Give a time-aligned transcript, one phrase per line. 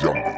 [0.00, 0.31] Jungle.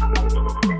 [0.00, 0.77] Música